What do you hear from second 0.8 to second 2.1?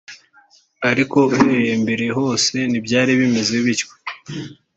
ariko uhereye mbere